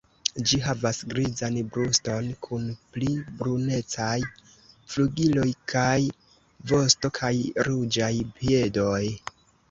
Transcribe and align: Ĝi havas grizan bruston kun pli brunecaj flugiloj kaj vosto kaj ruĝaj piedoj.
Ĝi 0.49 0.57
havas 0.67 0.99
grizan 1.09 1.57
bruston 1.73 2.29
kun 2.45 2.63
pli 2.95 3.09
brunecaj 3.41 4.07
flugiloj 4.93 5.45
kaj 5.73 5.93
vosto 6.71 7.11
kaj 7.19 7.31
ruĝaj 7.69 8.09
piedoj. 8.39 9.03